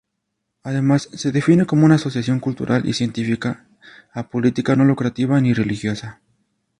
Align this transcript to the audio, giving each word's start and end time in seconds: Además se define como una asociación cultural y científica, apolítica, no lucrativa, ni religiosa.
Además 0.63 1.09
se 1.13 1.31
define 1.31 1.67
como 1.67 1.85
una 1.85 1.93
asociación 1.93 2.39
cultural 2.39 2.89
y 2.89 2.93
científica, 2.93 3.65
apolítica, 4.11 4.75
no 4.75 4.83
lucrativa, 4.83 5.39
ni 5.39 5.53
religiosa. 5.53 6.21